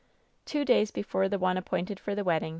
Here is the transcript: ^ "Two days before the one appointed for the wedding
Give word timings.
^ 0.41 0.45
"Two 0.45 0.65
days 0.65 0.89
before 0.89 1.29
the 1.29 1.37
one 1.37 1.57
appointed 1.57 1.99
for 1.99 2.15
the 2.15 2.23
wedding 2.23 2.49